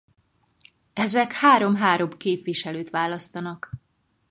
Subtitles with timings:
[0.93, 3.69] Ezek három-három képviselőt választanak.